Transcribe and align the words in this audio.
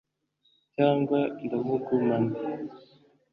cyangwa 0.75 1.19
ndamugumana 1.45 2.33